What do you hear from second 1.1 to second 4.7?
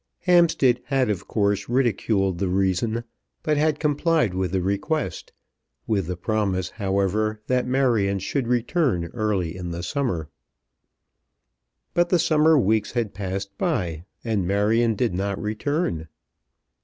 of course ridiculed the reason, but had complied with the